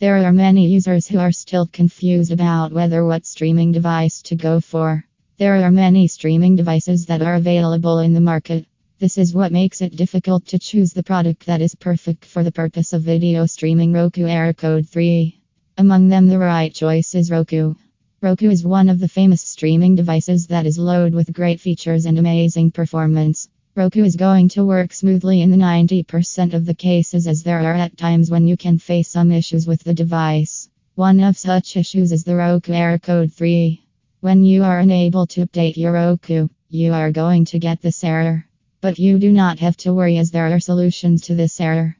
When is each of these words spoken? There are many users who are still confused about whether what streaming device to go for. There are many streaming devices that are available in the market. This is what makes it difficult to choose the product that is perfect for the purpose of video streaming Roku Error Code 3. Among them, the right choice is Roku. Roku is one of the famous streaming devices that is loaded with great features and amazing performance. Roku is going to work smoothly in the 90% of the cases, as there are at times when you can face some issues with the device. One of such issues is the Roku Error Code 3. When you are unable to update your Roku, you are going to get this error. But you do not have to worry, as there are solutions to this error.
There 0.00 0.16
are 0.16 0.32
many 0.32 0.66
users 0.66 1.06
who 1.06 1.18
are 1.18 1.30
still 1.30 1.66
confused 1.66 2.32
about 2.32 2.72
whether 2.72 3.04
what 3.04 3.26
streaming 3.26 3.70
device 3.70 4.22
to 4.22 4.34
go 4.34 4.58
for. 4.58 5.04
There 5.36 5.62
are 5.62 5.70
many 5.70 6.06
streaming 6.06 6.56
devices 6.56 7.04
that 7.04 7.20
are 7.20 7.34
available 7.34 7.98
in 7.98 8.14
the 8.14 8.20
market. 8.22 8.64
This 8.98 9.18
is 9.18 9.34
what 9.34 9.52
makes 9.52 9.82
it 9.82 9.94
difficult 9.94 10.46
to 10.46 10.58
choose 10.58 10.94
the 10.94 11.02
product 11.02 11.44
that 11.44 11.60
is 11.60 11.74
perfect 11.74 12.24
for 12.24 12.42
the 12.42 12.50
purpose 12.50 12.94
of 12.94 13.02
video 13.02 13.44
streaming 13.44 13.92
Roku 13.92 14.24
Error 14.24 14.54
Code 14.54 14.88
3. 14.88 15.38
Among 15.76 16.08
them, 16.08 16.28
the 16.28 16.38
right 16.38 16.72
choice 16.72 17.14
is 17.14 17.30
Roku. 17.30 17.74
Roku 18.22 18.48
is 18.48 18.64
one 18.64 18.88
of 18.88 19.00
the 19.00 19.08
famous 19.08 19.42
streaming 19.42 19.96
devices 19.96 20.46
that 20.46 20.64
is 20.64 20.78
loaded 20.78 21.14
with 21.14 21.30
great 21.30 21.60
features 21.60 22.06
and 22.06 22.18
amazing 22.18 22.70
performance. 22.70 23.50
Roku 23.76 24.02
is 24.02 24.16
going 24.16 24.48
to 24.48 24.64
work 24.64 24.92
smoothly 24.92 25.42
in 25.42 25.52
the 25.52 25.56
90% 25.56 26.54
of 26.54 26.66
the 26.66 26.74
cases, 26.74 27.28
as 27.28 27.44
there 27.44 27.60
are 27.60 27.74
at 27.74 27.96
times 27.96 28.28
when 28.28 28.48
you 28.48 28.56
can 28.56 28.78
face 28.78 29.08
some 29.08 29.30
issues 29.30 29.64
with 29.64 29.84
the 29.84 29.94
device. 29.94 30.68
One 30.96 31.20
of 31.20 31.38
such 31.38 31.76
issues 31.76 32.10
is 32.10 32.24
the 32.24 32.34
Roku 32.34 32.72
Error 32.72 32.98
Code 32.98 33.32
3. 33.32 33.80
When 34.20 34.44
you 34.44 34.64
are 34.64 34.80
unable 34.80 35.28
to 35.28 35.46
update 35.46 35.76
your 35.76 35.92
Roku, 35.92 36.48
you 36.68 36.92
are 36.92 37.12
going 37.12 37.44
to 37.46 37.60
get 37.60 37.80
this 37.80 38.02
error. 38.02 38.44
But 38.80 38.98
you 38.98 39.20
do 39.20 39.30
not 39.30 39.60
have 39.60 39.76
to 39.78 39.94
worry, 39.94 40.18
as 40.18 40.32
there 40.32 40.52
are 40.52 40.58
solutions 40.58 41.22
to 41.22 41.36
this 41.36 41.60
error. 41.60 41.96